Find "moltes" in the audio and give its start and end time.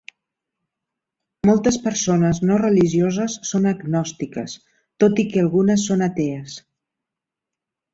1.49-1.77